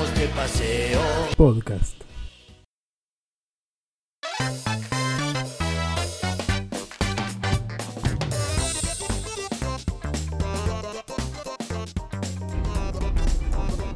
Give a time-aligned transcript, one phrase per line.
[0.00, 1.00] vamos de paseo.
[1.36, 1.94] Podcast.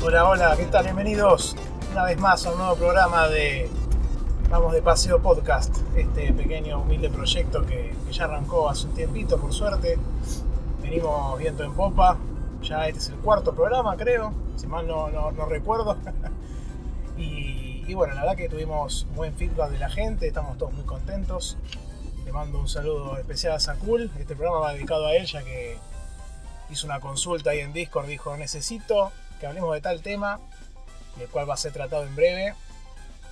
[0.03, 0.85] Hola, hola, ¿qué tal?
[0.85, 1.56] Bienvenidos
[1.92, 3.71] una vez más a un nuevo programa de
[4.50, 9.38] Vamos de Paseo Podcast, este pequeño humilde proyecto que, que ya arrancó hace un tiempito,
[9.38, 9.98] por suerte.
[10.82, 12.18] Venimos viento en popa,
[12.65, 15.96] ya este es el cuarto programa, creo, si mal no, recuerdo.
[17.16, 21.59] y, bueno, la verdad que tuvimos buen feedback de la gente, estamos todos muy contentos.
[22.24, 25.77] Le mando un saludo especial a Sakul, este programa va dedicado a él ya que
[26.70, 30.40] hizo una consulta ahí en Discord, dijo necesito que hablemos de tal tema,
[31.20, 32.54] el cual va a ser tratado en breve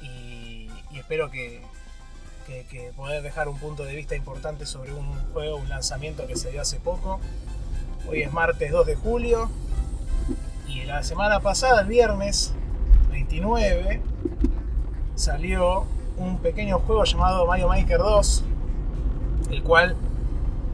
[0.02, 1.62] y, espero que
[2.96, 6.60] poder dejar un punto de vista importante sobre un juego, un lanzamiento que se dio
[6.60, 7.19] hace poco.
[8.09, 9.48] Hoy es martes 2 de julio
[10.69, 12.55] y la semana pasada, el viernes
[13.11, 14.01] 29,
[15.15, 15.84] salió
[16.16, 18.44] un pequeño juego llamado Mario Maker 2,
[19.50, 19.97] el cual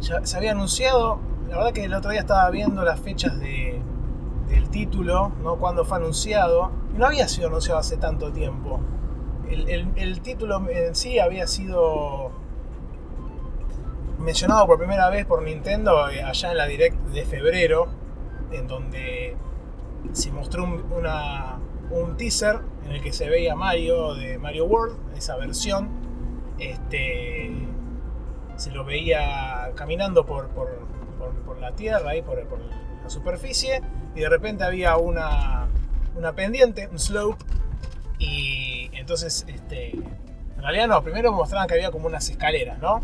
[0.01, 1.19] ya se había anunciado.
[1.49, 3.81] La verdad que el otro día estaba viendo las fechas de,
[4.49, 5.57] del título, ¿no?
[5.57, 6.71] cuando fue anunciado.
[6.97, 8.81] No había sido anunciado hace tanto tiempo.
[9.49, 12.31] El, el- el título en sí había sido
[14.29, 17.89] mencionado por primera vez por Nintendo eh, allá en la Direct de febrero,
[18.53, 19.35] en donde
[20.13, 20.85] se mostró un,
[21.91, 25.89] un teaser en el que se veía Mario de Mario World, esa versión.
[26.59, 27.51] Este,
[28.57, 30.69] se lo veía caminando por, por,
[31.47, 32.59] por- la tierra, por, por
[33.03, 33.81] la superficie,
[34.15, 35.69] y de repente había una,
[36.17, 37.43] una pendiente, un slope,
[38.19, 43.01] y entonces, este, en realidad no, primero mostraban que había como unas escaleras, ¿no?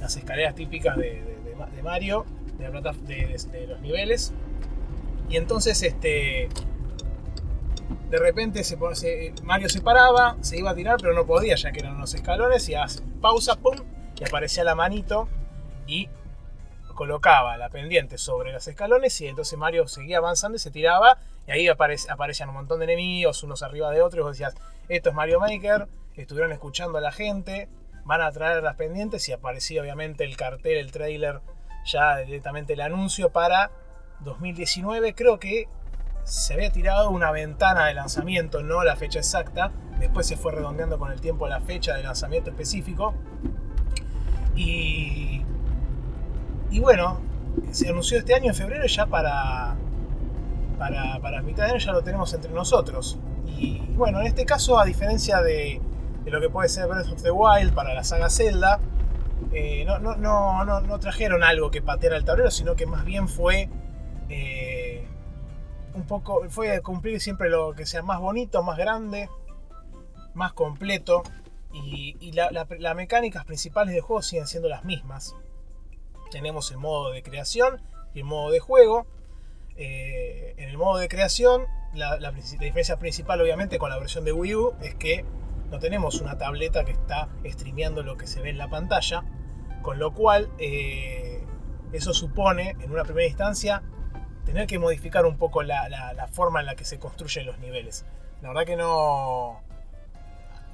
[0.00, 2.24] Las escaleras típicas de, de- de Ma- de Mario,
[2.58, 4.32] de, la plata- de- los niveles,
[5.28, 6.48] y entonces, este,
[8.08, 8.62] de repente
[9.44, 12.68] Mario se paraba, se iba a tirar, pero no podía, ya que eran unos escalones,
[12.68, 13.76] y hace pausa, pum,
[14.18, 15.28] y aparecía la manito
[15.86, 16.08] y
[16.94, 21.16] colocaba la pendiente sobre los escalones y entonces Mario seguía avanzando y se tiraba
[21.46, 24.54] y ahí aparec- aparecían un montón de enemigos, unos arriba de otros y vos decías,
[24.88, 27.68] esto es Mario Maker, estuvieron escuchando a la gente,
[28.10, 31.42] van a traer las pendientes y aparecía obviamente el cartel, el trailer,
[31.84, 33.70] ya directamente el anuncio para
[34.24, 35.68] 2019, creo que
[36.24, 40.98] se había tirado una ventana de lanzamiento, no la fecha exacta, después se fue redondeando
[40.98, 43.14] con el tiempo la fecha de lanzamiento específico.
[44.56, 45.44] Y,
[46.68, 47.20] y bueno,
[47.70, 49.76] se anunció este año en febrero ya para,
[50.80, 53.20] para, para mitad de año ya lo tenemos entre nosotros.
[53.46, 55.80] Y bueno, en este caso, a diferencia de,
[56.30, 58.80] lo que puede ser Breath of the Wild para la saga Zelda,
[59.52, 63.28] eh, no, no, no, no, trajeron algo que pateara el tablero, sino que más bien
[63.28, 63.68] fue
[64.28, 65.06] eh,
[65.94, 69.28] un poco, fue cumplir siempre lo que sea más bonito, más grande,
[70.34, 71.22] más completo.
[71.72, 75.36] Y, y la- la- las mecánicas principales del juego siguen siendo las mismas.
[76.30, 77.80] Tenemos el modo de creación
[78.14, 79.06] y el modo de juego.
[79.76, 81.62] Eh, en el modo de creación,
[81.94, 85.24] la diferencia principal, obviamente, con la versión de Wii U es que
[85.70, 89.24] no tenemos una tableta que está streameando lo que se ve en la pantalla.
[89.82, 91.42] Con lo cual, eh,
[91.92, 93.82] eso supone, en una primera instancia,
[94.44, 98.04] tener que modificar un poco la, forma en la que se construyen los niveles.
[98.42, 99.60] La verdad que no.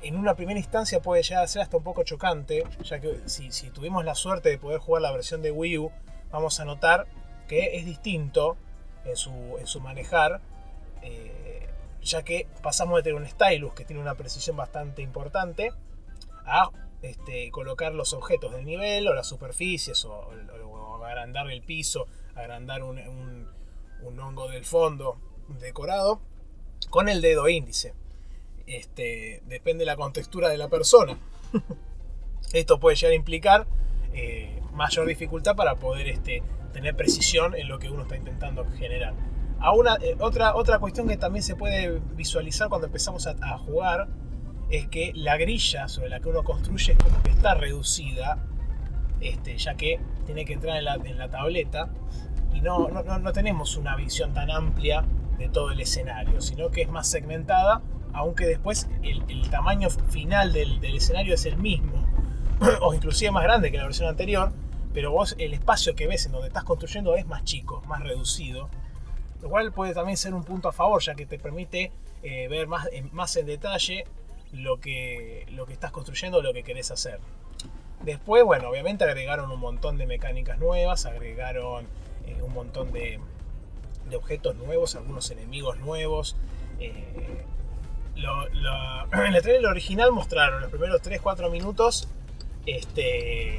[0.02, 3.70] En una primera instancia puede llegar a ser hasta un poco chocante, ya que si,
[3.70, 5.92] tuvimos la suerte de poder jugar la versión de Wii U,
[6.30, 7.06] vamos a notar
[7.48, 8.56] que es distinto
[9.04, 10.40] en su, en su manejar,
[11.02, 11.35] eh,
[12.06, 15.72] ya que pasamos de tener un stylus que tiene una precisión bastante importante
[16.46, 16.70] a
[17.02, 22.06] este, colocar los objetos del nivel o las superficies o, o- o agrandar el piso,
[22.34, 23.48] agrandar un, un-
[24.02, 25.18] un hongo del fondo
[25.60, 26.20] decorado
[26.90, 27.94] con el dedo índice.
[28.66, 31.18] Este, depende de la contextura de la persona.
[32.52, 33.66] Esto puede llegar a implicar
[34.12, 39.14] eh, mayor dificultad para poder este, tener precisión en lo que uno está intentando generar.
[39.60, 43.58] A una, eh, otra, otra cuestión que también se puede visualizar cuando empezamos a, a
[43.58, 44.08] jugar
[44.70, 48.38] es que la grilla sobre la que uno construye es como que está reducida,
[49.20, 51.88] este, ya que tiene que entrar en la, en la tableta
[52.52, 55.04] y no, no, no- tenemos una visión tan amplia
[55.38, 57.82] de todo el escenario, sino que es más segmentada,
[58.12, 62.06] aunque después el, el tamaño final del, del escenario es el mismo,
[62.82, 64.52] o inclusive más grande que la versión anterior,
[64.92, 68.68] pero vos el espacio que ves en donde estás construyendo es más chico, más reducido,
[69.42, 71.92] lo cual puede también ser un punto a favor, ya que te permite
[72.22, 74.04] eh, ver más en, más en detalle
[74.52, 77.20] lo que, lo que estás construyendo lo que querés hacer.
[78.02, 81.86] Después, bueno, obviamente agregaron un montón de mecánicas nuevas, agregaron
[82.26, 83.18] eh, un montón de,
[84.08, 86.36] de objetos nuevos, algunos enemigos nuevos.
[86.78, 87.44] eh,
[89.12, 92.08] en el trailer original mostraron los primeros 3-4 minutos
[92.64, 93.58] este,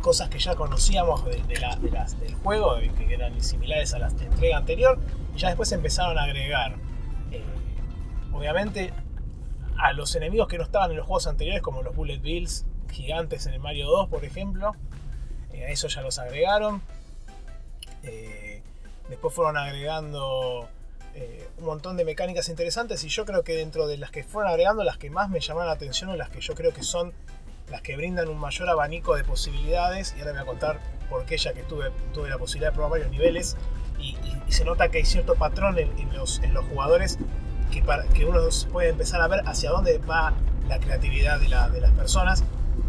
[0.00, 4.98] cosas que ya conocíamos de, del juego, que eran similares a la entrega anterior,
[5.34, 6.76] y ya después empezaron a agregar,
[7.30, 7.42] eh,
[8.32, 8.92] obviamente,
[9.76, 13.46] a los enemigos que no estaban en los juegos anteriores, como los Bullet Bills gigantes
[13.46, 14.74] en el Mario 2, por ejemplo,
[15.52, 16.82] eh, a eso ya los agregaron.
[18.02, 18.62] Eh,
[19.08, 20.68] después fueron agregando
[21.58, 24.84] un montón de mecánicas interesantes y yo creo que dentro de las que fueron agregando,
[24.84, 27.12] las que más me llamaron la atención o las que yo creo que son
[27.70, 30.80] las que brindan un mayor abanico de posibilidades, y ahora voy a contar
[31.10, 33.56] por qué ya que tuve, tuve la posibilidad de probar varios niveles,
[33.98, 34.16] y,
[34.48, 37.18] se nota que hay cierto patrón en, los, en los, jugadores
[37.70, 38.40] que, para, que uno
[38.72, 40.32] puede empezar a ver hacia dónde va
[40.68, 42.44] la creatividad de, la, de las personas.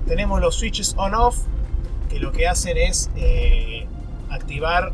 [0.08, 1.38] Tenemos los switches on-off,
[2.10, 3.88] que lo que hacen es eh,
[4.30, 4.94] activar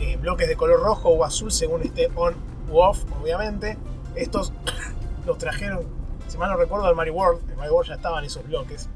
[0.00, 2.34] eh, bloques de color rojo o azul según esté on
[2.70, 3.78] u off, obviamente.
[4.14, 4.52] Estos
[5.26, 5.86] los trajeron
[6.28, 7.50] si mal no recuerdo, el Mario World.
[7.50, 8.88] En Mario World ya estaban esos bloques.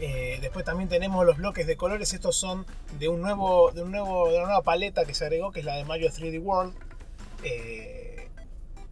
[0.00, 2.12] Eh, después también tenemos los bloques de colores.
[2.12, 2.66] Estos son
[2.98, 5.66] de, un nuevo, de, un nuevo, de una nueva paleta que se agregó, que es
[5.66, 6.74] la de Mario 3D World.
[7.42, 8.28] Eh,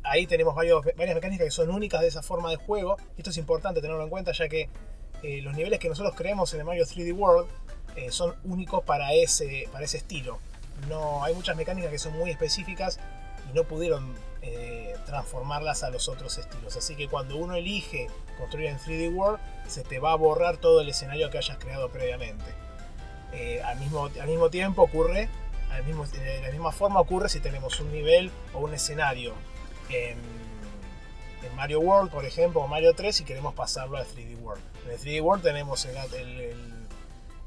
[0.02, 2.96] ahí tenemos varias mecánicas que son únicas de esa forma de juego.
[3.16, 4.68] Esto es importante tenerlo en cuenta, ya que
[5.22, 7.48] eh, los niveles que nosotros creemos en el Mario 3D World
[8.10, 10.38] son únicos para ese, para ese estilo.
[10.86, 13.00] No, hay muchas mecánicas que son muy específicas
[13.50, 14.14] y no pudieron
[14.48, 16.76] eh, transformarlas a los otros estilos.
[16.76, 18.06] Así que cuando uno elige
[18.38, 21.88] construir en 3D World, se te va a borrar todo el escenario que hayas creado
[21.90, 22.44] previamente.
[23.32, 25.28] Eh, al, mismo, al mismo tiempo ocurre,
[25.70, 29.34] al mismo, de la misma forma ocurre si tenemos un nivel o un escenario
[29.88, 30.46] en,
[31.54, 34.62] Mario World, por ejemplo, o Mario 3 y queremos pasarlo a 3D World.
[34.84, 35.96] En el 3D World tenemos el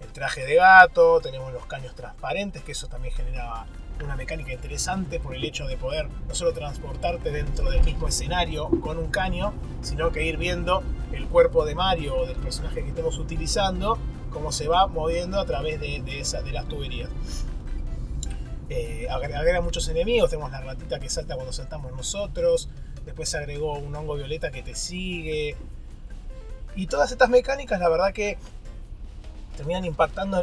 [0.08, 3.66] traje de gato, tenemos los caños transparentes, que eso también genera
[4.04, 8.70] una mecánica interesante por el hecho de poder no solo transportarte dentro del mismo escenario
[8.82, 12.90] con un caño, sino que ir viendo el cuerpo de Mario o del personaje que
[12.90, 13.98] estemos utilizando,
[14.32, 17.10] cómo se va moviendo a través de, esa, de las tuberías.
[18.70, 22.70] Eh, agrega muchos enemigos, tenemos la ratita que salta cuando saltamos nosotros,
[23.06, 25.56] después se agregó un hongo violeta que te sigue.
[26.76, 28.38] Y todas estas mecánicas, la verdad que
[29.60, 30.42] terminan impactando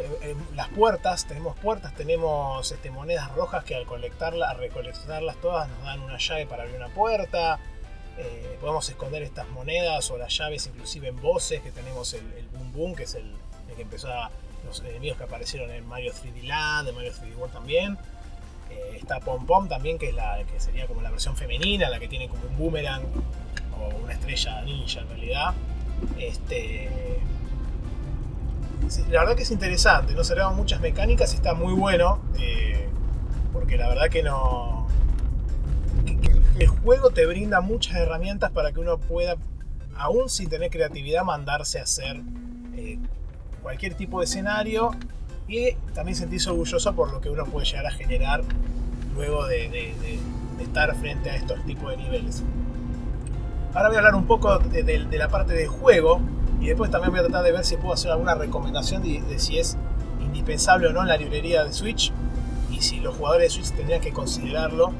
[0.55, 1.25] las puertas.
[1.25, 6.45] Tenemos puertas, tenemos este, monedas rojas que al colectarlas, recolectarlas todas nos dan una llave
[6.45, 7.59] para abrir una puerta.
[8.19, 12.21] Eh, podemos esconder estas monedas o las llaves inclusive en voces, que tenemos el,
[12.53, 13.33] Boom Boom, que es el,
[13.75, 14.29] que empezó a
[14.63, 17.97] los enemigos que aparecieron en Mario 3D Land, en Mario 3D World también.
[18.69, 21.99] Eh, está Pom Pom también, que es la que sería como la versión femenina, la
[21.99, 23.01] que tiene como un boomerang
[23.79, 25.55] o una estrella ninja en realidad.
[26.19, 26.87] Este,
[29.09, 32.87] la verdad que es interesante, no le muchas mecánicas está muy bueno, eh,
[33.51, 34.87] porque la verdad que no...
[36.57, 39.35] el juego te brinda muchas herramientas para que uno pueda,
[39.95, 42.21] aún sin tener creatividad, mandarse a hacer
[42.75, 42.99] eh,
[43.61, 44.91] cualquier tipo de escenario
[45.47, 48.43] y también sentirse orgulloso por lo que uno puede llegar a generar
[49.15, 49.89] luego de,
[50.59, 52.43] estar frente a estos tipos de niveles.
[53.73, 56.21] Ahora voy a hablar un poco de la parte de juego
[56.59, 59.59] y después también voy a tratar de ver si puedo hacer alguna recomendación de, si
[59.59, 59.77] es
[60.21, 62.11] indispensable o no en la librería de Switch
[62.71, 64.91] y si los jugadores de Switch tendrían que considerarlo.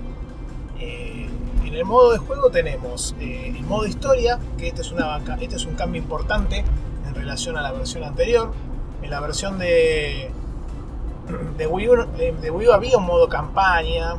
[0.80, 1.27] Eh,
[1.65, 5.55] en el modo de juego tenemos eh, el modo historia, que este es, una, este
[5.55, 6.63] es un cambio importante
[7.08, 8.51] en relación a la versión anterior.
[9.01, 10.31] En la versión de,
[11.58, 14.15] de, Wii, U, de Wii U había un modo campaña,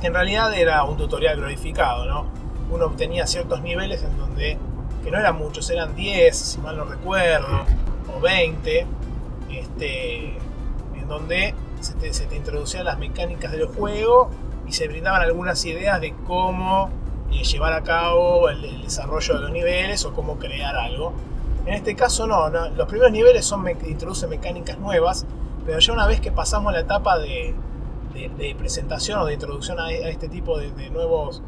[0.00, 2.26] que en realidad era un tutorial glorificado, ¿no?
[2.70, 4.58] Uno obtenía ciertos niveles en donde
[5.10, 7.64] no eran muchos, eran 10, si mal no recuerdo,
[8.14, 8.86] o 20,
[9.50, 10.36] este,
[10.94, 11.94] en donde se
[12.26, 14.30] te, introducían las mecánicas del juego
[14.66, 16.90] y se brindaban algunas ideas de cómo
[17.30, 21.12] eh, llevar a cabo el, desarrollo de los niveles o cómo crear algo.
[21.66, 25.26] En este caso no, los primeros niveles son introducen mecánicas nuevas,
[25.66, 27.54] pero ya una vez que pasamos la etapa de,
[28.58, 31.42] presentación o de introducción a, este tipo de, nuevos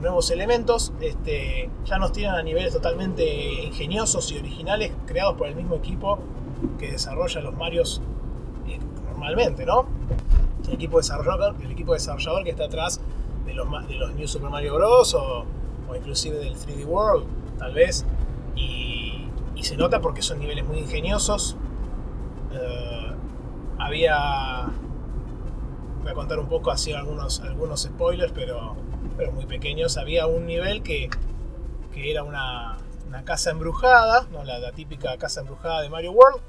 [0.00, 5.56] nuevos elementos, este, ya nos tiran a niveles totalmente ingeniosos y originales creados por el
[5.56, 6.18] mismo equipo
[6.78, 8.00] que desarrolla los Marios
[8.68, 9.86] eh, normalmente, ¿no?
[10.66, 13.00] El equipo desarrollador, el equipo desarrollador que está atrás
[13.46, 15.14] de los, de los New Super Mario Bros.
[15.14, 15.44] o,
[15.96, 17.26] inclusive del 3D World,
[17.58, 18.04] tal vez.
[18.54, 19.24] Y,
[19.62, 21.56] se nota porque son niveles muy ingeniosos.
[22.52, 23.12] Eh,
[23.78, 24.70] había
[26.02, 28.76] voy a contar un poco así algunos, algunos spoilers, pero
[29.18, 31.10] pero muy pequeños, había un nivel que,
[31.92, 34.44] que era una, una, casa embrujada, ¿no?
[34.44, 36.40] la, típica casa embrujada de Mario World,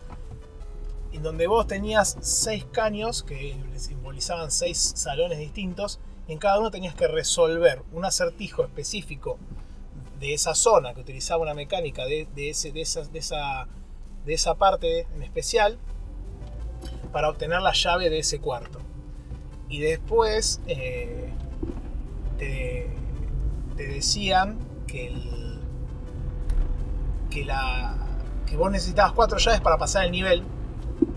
[1.12, 6.70] en donde vos tenías seis caños que simbolizaban seis salones distintos, y en cada uno
[6.70, 9.40] tenías que resolver un acertijo específico
[10.20, 13.68] de esa zona que utilizaba una mecánica de, ese, de, esa, de, esa,
[14.26, 15.80] de esa parte en especial
[17.12, 18.80] para obtener la llave de ese cuarto.
[19.70, 21.34] Y después eh,
[22.40, 22.88] te,
[23.76, 25.60] decían que, el,
[27.30, 27.96] que, la,
[28.48, 30.44] que vos necesitabas cuatro llaves para pasar el nivel.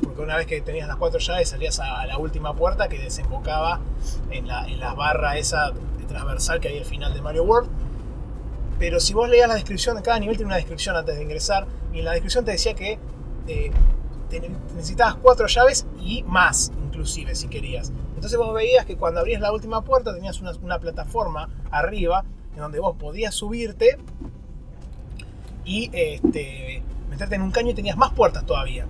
[0.03, 3.81] Porque una vez que tenías las cuatro llaves salías a, la última puerta que desembocaba
[4.31, 7.71] en la, en barra esa de transversal que hay al final de Mario World.
[8.79, 11.67] Pero si vos leías la descripción de cada nivel, tiene una descripción antes de ingresar.
[11.93, 12.99] Y en la descripción te decía que
[13.47, 13.71] eh,
[14.75, 17.93] necesitabas cuatro llaves y más, inclusive, si querías.
[18.23, 22.25] Entonces vos veías que cuando abrías la última puerta tenías una, plataforma arriba
[22.55, 23.99] en donde vos podías subirte
[25.65, 28.87] y este, meterte en un caño y tenías más puertas todavía.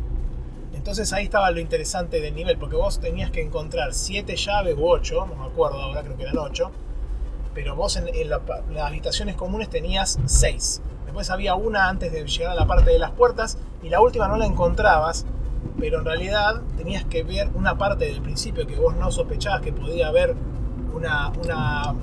[0.74, 4.86] Entonces ahí estaba lo interesante del nivel, porque vos tenías que encontrar siete llaves u
[4.86, 6.70] ocho, no me acuerdo ahora, creo que eran ocho,
[7.54, 8.42] pero vos en, las
[8.84, 10.82] habitaciones comunes tenías seis.
[11.06, 14.28] Después había una antes de llegar a la parte de las puertas y la última
[14.28, 15.24] no la encontrabas,
[15.78, 19.72] pero en realidad tenías que ver una parte del principio que vos no sospechabas que
[19.72, 20.34] podía haber
[20.94, 21.32] una,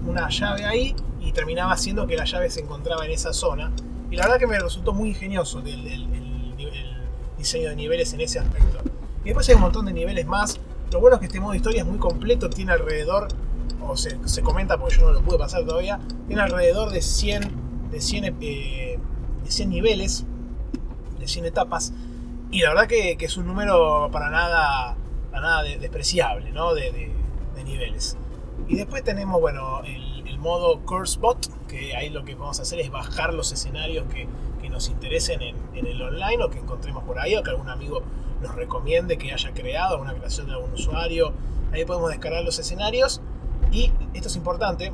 [0.06, 3.72] una, llave ahí y terminaba siendo que la llave se encontraba en esa zona.
[4.10, 6.08] Y la verdad que me resultó muy ingenioso el,
[7.38, 8.80] diseño de niveles en ese aspecto.
[9.24, 10.60] Y después hay un montón de niveles más.
[10.92, 13.30] Lo bueno es que este modo historia es muy completo, tiene alrededor,
[13.82, 17.70] o se, se comenta porque yo no lo pude pasar todavía, tiene alrededor de 100
[17.92, 19.00] de 100, eh,
[19.44, 20.26] de 100 niveles,
[21.20, 21.94] de 100 etapas,
[22.52, 24.96] y la verdad que, es un número para nada,
[25.32, 26.74] para nada despreciable ¿no?
[26.74, 27.12] de,
[27.64, 28.18] niveles.
[28.68, 32.62] Y después tenemos bueno, el, el, modo Curse Bot, que ahí lo que vamos a
[32.62, 34.28] hacer es bajar los escenarios que,
[34.62, 37.70] que nos interesen en, en, el online o que encontremos por ahí o que algún
[37.70, 38.02] amigo
[38.42, 41.34] nos recomiende que haya creado, una creación de algún usuario.
[41.74, 43.22] Ahí podemos descargar los escenarios
[43.72, 44.92] y esto es importante,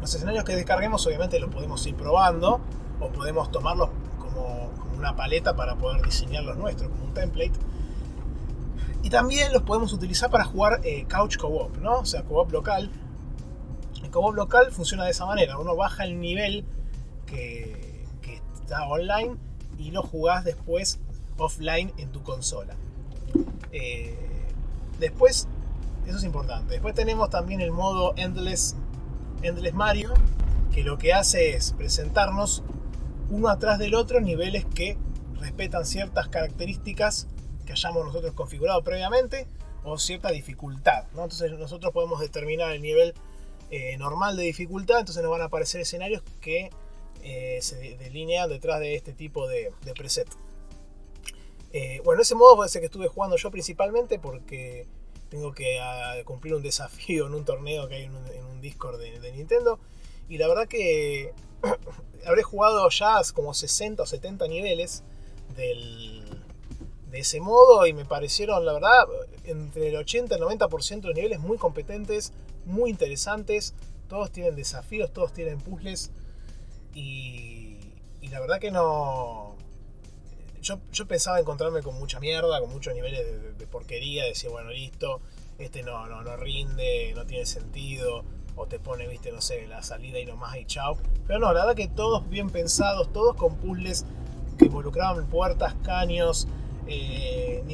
[0.00, 2.60] los escenarios que descarguemos obviamente los podemos ir probando
[3.00, 3.88] o podemos tomarlos
[5.00, 7.52] una paleta para poder diseñar los nuestros, como un template.
[9.02, 12.00] Y también los podemos utilizar para jugar eh, couch co-op, ¿no?
[12.00, 12.90] O sea, co-op local.
[14.02, 15.58] El co-op local funciona de esa manera.
[15.58, 16.64] Uno baja el nivel
[17.26, 18.06] que,
[18.60, 19.34] está online
[19.78, 21.00] y lo jugás después
[21.38, 22.76] offline en tu consola.
[23.72, 24.16] Eh,
[25.00, 25.48] después,
[26.06, 26.74] eso es importante.
[26.74, 28.76] Después tenemos también el modo Endless
[29.42, 30.12] Endless Mario,
[30.72, 32.62] que lo que hace es presentarnos
[33.30, 34.98] uno atrás del otro niveles que
[35.38, 37.28] respetan ciertas características
[37.64, 39.46] que hayamos nosotros configurado previamente
[39.84, 41.04] o cierta dificultad.
[41.10, 43.14] Entonces nosotros podemos determinar el nivel
[43.70, 46.70] eh, normal de dificultad, entonces nos van a aparecer escenarios que
[47.22, 50.28] eh, se delinean detrás de este tipo de, preset.
[51.72, 54.88] Eh, bueno, ese modo ese que estuve jugando yo principalmente porque
[55.28, 55.78] tengo que
[56.24, 59.78] cumplir un desafío en un torneo que hay en un, Discord de, Nintendo.
[60.28, 61.32] Y la verdad que
[62.26, 65.02] habré jugado ya como 60 o 70 niveles
[65.56, 66.24] del,
[67.10, 69.06] de ese modo y me parecieron, la verdad,
[69.44, 72.32] entre el 80 y el 90% de los niveles muy competentes,
[72.64, 73.74] muy interesantes.
[74.08, 76.12] Todos tienen desafíos, todos tienen puzzles.
[76.94, 77.78] Y,
[78.30, 79.56] la verdad que no,
[80.62, 85.20] yo, pensaba encontrarme con mucha mierda, con muchos niveles de, porquería, decía, bueno, listo,
[85.58, 88.24] este no, no, no rinde, no tiene sentido,
[88.60, 90.98] o te pone, viste, no sé, la salida y nomás y chao.
[91.26, 94.04] Pero no, la verdad que todos bien pensados, todos con puzzles
[94.58, 96.46] que involucraban puertas, caños,
[96.86, 97.64] eh,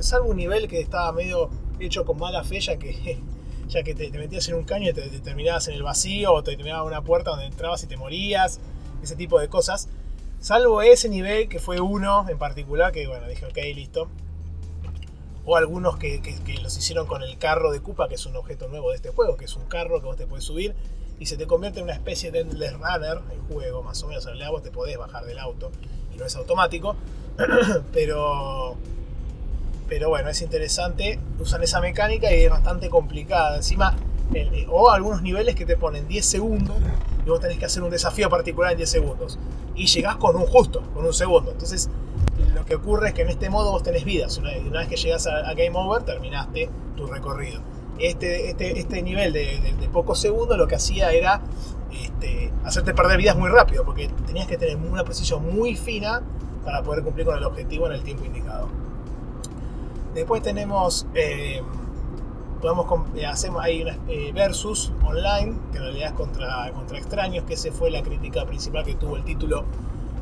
[0.00, 3.18] salvo un nivel que estaba medio hecho con mala fe, ya que,
[3.68, 6.44] ya que te, metías en un caño y te, te, terminabas en el vacío, o
[6.44, 8.60] te terminaba una puerta donde entrabas y te morías,
[9.02, 9.88] ese tipo de cosas.
[10.38, 14.08] Salvo ese nivel que fue uno en particular, que bueno, dije, ok, listo.
[15.44, 16.20] O algunos que,
[16.62, 19.36] los hicieron con el carro de Koopa, que es un objeto nuevo de este juego,
[19.36, 20.74] que es un carro que vos te puedes subir
[21.18, 24.24] y se te convierte en una especie de Endless Runner, el juego más o menos.
[24.24, 25.70] En realidad vos te podés bajar del auto
[26.14, 26.96] y no es automático.
[27.92, 28.76] pero,
[29.88, 31.18] pero bueno, es interesante.
[31.38, 33.56] Usan esa mecánica y es bastante complicada.
[33.56, 33.96] Encima,
[34.68, 36.76] o algunos niveles que te ponen 10 segundos
[37.26, 39.38] y vos tenés que hacer un desafío particular en 10 segundos.
[39.74, 41.50] Y llegás con un justo, con un segundo.
[41.52, 41.90] Entonces,
[42.70, 44.38] que ocurre es que en este modo vos tenés vidas.
[44.38, 47.60] Una, vez que llegas a, Game Over, terminaste tu recorrido.
[47.98, 51.42] Este, este, este nivel de, pocos segundos lo que hacía era
[51.92, 56.22] este, hacerte perder vidas muy rápido, porque tenías que tener una precisión muy fina
[56.64, 58.68] para poder cumplir con el objetivo en el tiempo indicado.
[60.14, 61.62] Después tenemos eh,
[62.62, 62.86] podemos
[63.16, 67.54] eh, hacemos ahí una eh, versus online que en realidad es contra, contra extraños que
[67.54, 69.64] esa fue la crítica principal que tuvo el título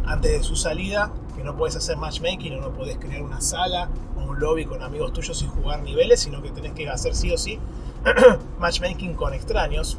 [0.06, 3.88] antes de su salida que no puedes hacer matchmaking o no puedes crear una sala
[4.16, 7.32] o un lobby con amigos tuyos y jugar niveles sino que tenés que hacer sí
[7.32, 7.58] o sí
[8.58, 9.98] matchmaking con extraños,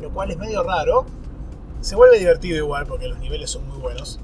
[0.00, 1.06] lo cual es medio raro.
[1.80, 4.20] Se vuelve divertido igual porque los niveles son muy buenos.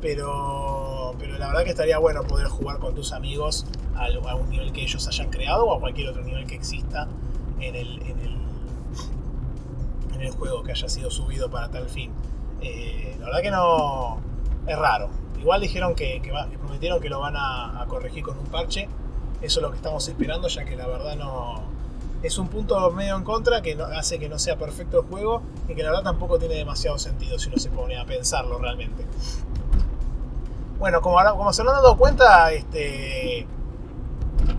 [0.00, 4.72] Pero, pero la verdad que estaría bueno poder jugar con tus amigos a, un nivel
[4.72, 7.08] que ellos hayan creado o a cualquier otro nivel que exista
[7.60, 8.36] en el, en el,
[10.38, 12.10] juego que haya sido subido para tal fin.
[12.60, 14.18] Eh, la verdad que no
[14.66, 15.08] es raro.
[15.46, 16.20] Igual dijeron que,
[16.58, 18.88] prometieron que lo van a, corregir con un parche.
[19.40, 21.62] Eso es lo que estamos esperando, ya que la verdad no.
[22.24, 25.76] Es un punto medio en contra que hace que no sea perfecto el juego y
[25.76, 29.06] que la verdad tampoco tiene demasiado sentido si uno se pone a pensarlo realmente.
[30.80, 33.46] Bueno, como, ahora, como se han dado cuenta, este,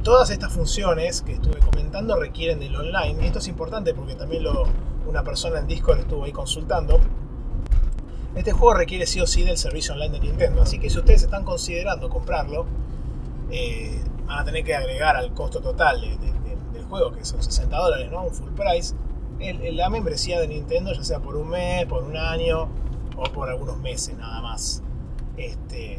[0.03, 3.23] todas estas funciones que estuve comentando requieren del online.
[3.23, 4.63] Y esto es importante porque también lo,
[5.05, 7.01] una persona en Discord estuvo ahí consultando.
[8.37, 10.61] Este juego requiere sí o sí del servicio online de Nintendo.
[10.61, 12.67] Así que si ustedes están considerando comprarlo,
[13.49, 18.11] eh, van a tener que agregar al costo total del juego, que son 60 dólares,
[18.11, 18.23] ¿no?
[18.23, 18.93] Un full price.
[19.73, 22.69] la membresía de Nintendo, ya sea por un mes, por un año
[23.17, 24.83] o por algunos meses nada más.
[25.35, 25.97] Este,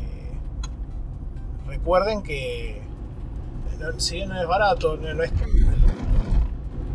[1.66, 2.82] recuerden que
[3.98, 5.32] si bien no es barato, no, es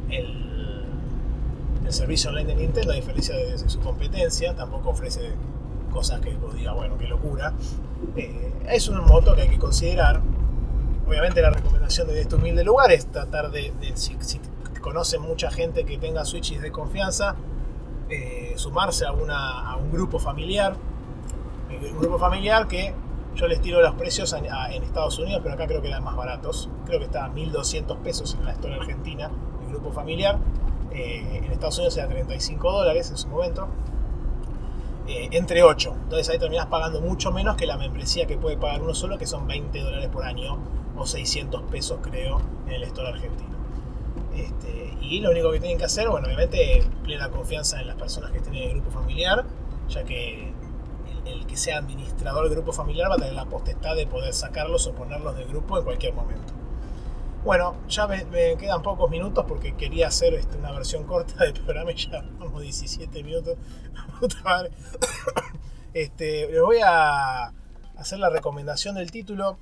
[0.09, 0.42] el, el,
[1.91, 5.33] servicio online de Nintendo, a diferencia de, su competencia, tampoco ofrece
[5.91, 7.53] cosas que vos digas, bueno, qué locura.
[8.15, 10.21] Eh, es un moto que hay que considerar.
[11.07, 14.15] Obviamente la recomendación de este humilde lugar es tratar de, si,
[14.81, 17.35] conocen mucha gente que tenga Switches de confianza,
[18.09, 20.75] eh, sumarse a, una, a un grupo familiar.
[21.69, 22.93] Un grupo familiar que
[23.35, 24.45] yo les tiro los precios en,
[24.83, 26.69] Estados Unidos, pero acá creo que eran más baratos.
[26.85, 29.31] Creo que estaba 1.200 pesos en la historia argentina,
[29.63, 30.37] el grupo familiar.
[30.93, 33.67] Eh, en Estados Unidos era 35 dólares en su momento.
[35.07, 35.95] Eh, entre 8.
[36.03, 39.27] Entonces ahí terminas pagando mucho menos que la membresía que puede pagar uno solo, que
[39.27, 40.57] son 20 dólares por año
[40.95, 43.53] o 600 pesos creo en el store argentino.
[44.35, 48.31] Este, y lo único que tienen que hacer, bueno, obviamente plena confianza en las personas
[48.31, 49.43] que estén en el grupo familiar,
[49.89, 50.53] ya que
[51.25, 54.87] el que sea administrador del grupo familiar va a tener la potestad de poder sacarlos
[54.87, 56.53] o ponerlos del grupo en cualquier momento.
[57.43, 58.25] Bueno, ya me,
[58.57, 62.61] quedan pocos minutos porque quería hacer este, una versión corta del programa y ya vamos
[62.61, 63.57] 17 minutos.
[65.93, 67.53] Este, les voy a
[67.97, 69.59] hacer la recomendación del título.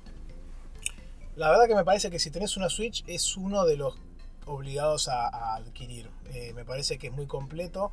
[1.36, 3.96] La verdad que me parece que si tenés una Switch es uno de los
[4.46, 6.08] obligados a, adquirir.
[6.32, 7.92] Eh, me parece que es muy completo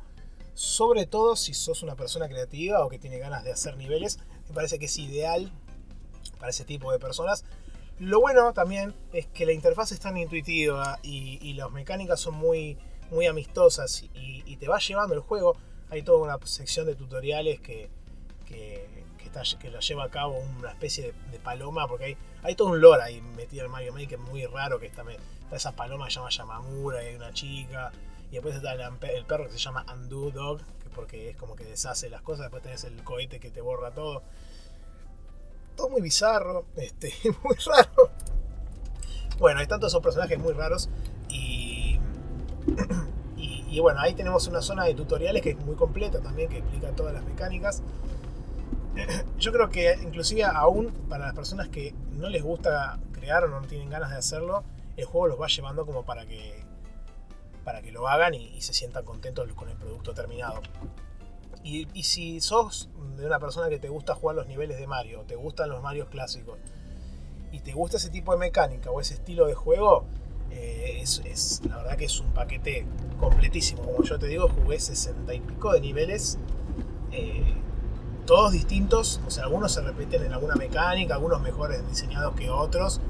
[0.54, 4.54] sobre todo si sos una persona creativa o que tiene ganas de hacer niveles, me
[4.54, 5.50] parece que es ideal
[6.38, 7.44] para ese tipo de personas.
[8.00, 12.78] Lo bueno también es que la interfaz es tan intuitiva y, las mecánicas son muy,
[13.10, 15.54] muy amistosas y, te va llevando el juego.
[15.90, 17.90] Hay toda una sección de tutoriales que,
[18.46, 18.88] que,
[19.60, 23.02] que, lo lleva a cabo una especie de, paloma, porque hay, hay todo un lore
[23.02, 25.04] ahí metido en Mario Maker muy raro, que está,
[25.52, 27.92] esa paloma que se llama Yamamura y hay una chica
[28.30, 30.60] y después está el, perro que se llama Undo Dog,
[30.94, 32.44] porque es como que deshace las cosas.
[32.44, 34.22] Después tenés el cohete que te borra todo.
[35.80, 37.10] Todo muy bizarro, este,
[37.42, 38.10] muy raro.
[39.38, 40.90] Bueno, hay tantos esos personajes muy raros.
[43.36, 46.58] Y, y, bueno, ahí tenemos una zona de tutoriales que es muy completa también, que
[46.58, 47.82] explica todas las mecánicas.
[49.38, 53.62] Yo creo que inclusive aún para las personas que no les gusta crear o no
[53.62, 54.62] tienen ganas de hacerlo,
[54.98, 56.62] el juego los va llevando como para que
[57.64, 60.60] para que lo hagan y, se sientan contentos con el producto terminado.
[61.62, 65.36] Y, si sos de una persona que te gusta jugar los niveles de Mario, te
[65.36, 66.58] gustan los Marios clásicos,
[67.52, 70.04] y te gusta ese tipo de mecánica o ese estilo de juego,
[70.50, 72.86] eh, es, la verdad que es un paquete
[73.18, 73.82] completísimo.
[73.82, 76.38] Como yo te digo, jugué 60 y pico de niveles,
[77.12, 77.54] eh,
[78.26, 83.00] todos distintos, o sea, algunos se repiten en alguna mecánica, algunos mejores diseñados que otros,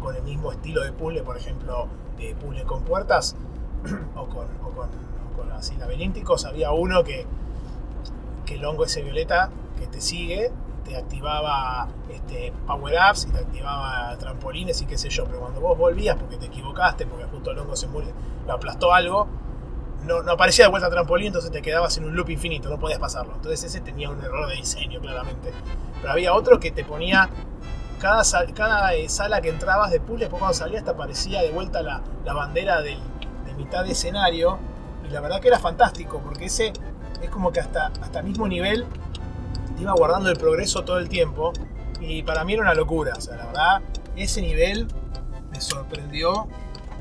[0.00, 1.88] con el mismo estilo de puzzle, por ejemplo,
[2.18, 3.36] de puzzle con puertas
[4.16, 4.88] o con, o con,
[5.36, 7.26] con así laberinticos, había uno que,
[8.54, 10.52] el hongo ese violeta que te sigue,
[10.84, 15.78] te activaba este, power-ups y te activaba trampolines y qué sé yo, pero cuando vos
[15.78, 18.12] volvías porque te equivocaste, porque justo el hongo se murió,
[18.46, 19.28] lo aplastó algo,
[20.04, 23.34] no, aparecía de vuelta trampolín, entonces te quedabas en un loop infinito, no podías pasarlo.
[23.34, 25.52] Entonces ese tenía un error de diseño, claramente.
[26.00, 27.30] Pero había otro que te ponía
[28.00, 28.22] cada,
[28.94, 32.82] eh, sala que entrabas de pool, después cuando salías te aparecía de vuelta la, bandera
[32.82, 32.98] del,
[33.56, 34.58] mitad de escenario.
[35.08, 36.72] Y la verdad que era fantástico, porque ese
[37.22, 38.84] es como que hasta, hasta mismo nivel
[39.78, 41.52] iba guardando el progreso todo el tiempo.
[42.00, 43.14] Y para mí era una locura.
[43.16, 43.82] O sea, la verdad,
[44.16, 44.88] ese nivel
[45.50, 46.48] me sorprendió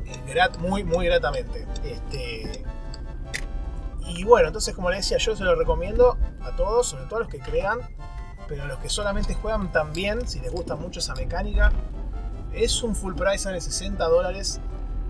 [0.05, 1.67] eh, muy, muy gratamente.
[1.83, 2.63] Este,
[4.05, 7.19] y bueno, entonces como les decía, yo se lo recomiendo a todos, sobre todo a
[7.21, 7.79] los que crean,
[8.47, 11.71] pero a los que solamente juegan también, si les gusta mucho esa mecánica,
[12.53, 14.59] es un full price, sale 60 dólares.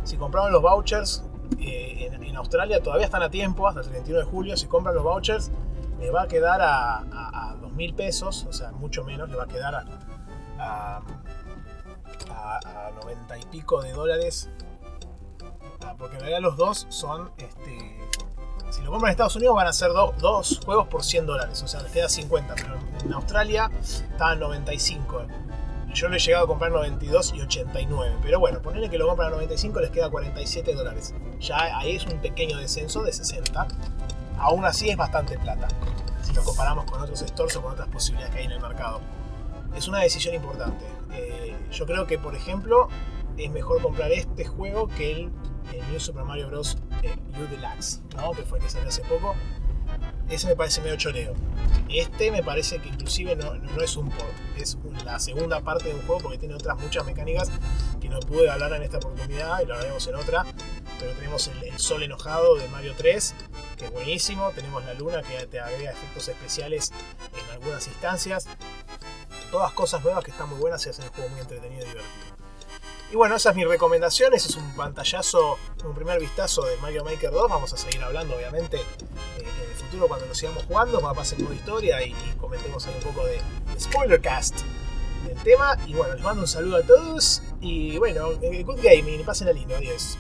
[0.03, 1.23] Si compraron los vouchers,
[1.59, 5.03] eh, en, Australia todavía están a tiempo, hasta el 31 de julio, si compran los
[5.03, 5.51] vouchers,
[5.99, 9.43] les va a quedar a, a, 2 mil pesos, o sea, mucho menos, le va
[9.43, 9.85] a quedar a,
[10.59, 11.01] a,
[12.95, 14.49] 90 y pico de dólares,
[15.85, 17.99] ah, porque en realidad los dos son, este,
[18.71, 21.67] si lo compran en Estados Unidos van a ser dos juegos por 100 dólares, o
[21.67, 25.25] sea, les queda 50, pero en Australia está a 95
[25.93, 28.17] yo lo he llegado a comprar 92 y 89.
[28.21, 31.13] Pero bueno, ponerle que lo compran a 95 les queda 47 dólares.
[31.39, 33.67] Ya ahí es un pequeño descenso de 60.
[34.37, 35.67] Aún así es bastante plata.
[36.21, 39.01] Si lo comparamos con otros stores o con otras posibilidades que hay en el mercado.
[39.75, 40.85] Es una decisión importante.
[41.13, 42.87] Eh, yo creo que, por ejemplo,
[43.37, 45.31] es mejor comprar este juego que el,
[45.89, 46.77] New Super Mario Bros.
[47.03, 48.31] Eh, U Deluxe, ¿no?
[48.31, 49.35] que fue el que salió hace poco
[50.31, 51.33] ese me parece medio choreo.
[51.89, 56.01] Este me parece que inclusive no, es un port, es la segunda parte de un
[56.03, 57.51] juego porque tiene otras muchas mecánicas
[57.99, 60.45] que no pude hablar en esta oportunidad y lo haremos en otra.
[60.99, 63.35] Pero tenemos el, sol enojado de Mario 3,
[63.77, 64.51] que es buenísimo.
[64.51, 66.91] Tenemos la luna que te agrega efectos especiales
[67.33, 68.47] en algunas instancias.
[69.51, 72.40] Todas cosas nuevas que están muy buenas y hacen el juego muy entretenido y divertido.
[73.11, 77.03] Y bueno, esa es mi recomendación, ese es un pantallazo, un primer vistazo de Mario
[77.03, 77.49] Maker 2.
[77.49, 78.83] Vamos a seguir hablando, obviamente, eh,
[79.37, 83.03] en el futuro cuando lo sigamos jugando, cuando pase modo historia y, comentemos ahí un
[83.03, 83.41] poco de,
[83.77, 84.61] spoiler cast
[85.25, 85.77] del tema.
[85.85, 89.75] Y bueno, les mando un saludo a todos y bueno, eh, good gaming, pasen lindo,
[89.75, 90.17] adiós.